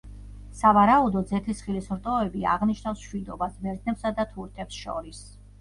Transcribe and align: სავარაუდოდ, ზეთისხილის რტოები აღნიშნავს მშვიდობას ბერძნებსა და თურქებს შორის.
სავარაუდოდ, 0.61 1.27
ზეთისხილის 1.31 1.91
რტოები 1.97 2.41
აღნიშნავს 2.53 3.05
მშვიდობას 3.05 3.61
ბერძნებსა 3.67 4.15
და 4.23 4.29
თურქებს 4.35 4.85
შორის. 4.89 5.23